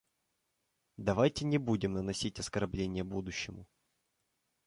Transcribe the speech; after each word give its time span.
Давайте 0.97 1.45
не 1.45 1.59
будем 1.59 1.93
наносить 1.93 2.39
оскорбления 2.39 3.03
будущему. 3.03 3.67